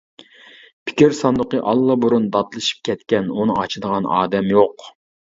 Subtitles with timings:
[0.89, 4.87] پىكىر ساندۇقى ئاللىبۇرۇن داتلىشىپ كەتكەن ئۇنى ئاچىدىغان ئادەم يوق.